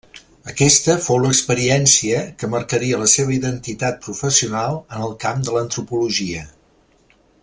[0.51, 6.43] Aquesta fou l'experiència que marcaria la seva identitat professional en el camp de l'antropologia.